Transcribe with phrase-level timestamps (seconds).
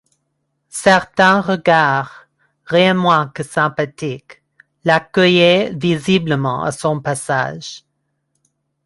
[0.69, 2.25] Certains regards,
[2.65, 4.41] rien moins que sympathiques,
[4.83, 7.83] l’accueillaient visiblement à son passage.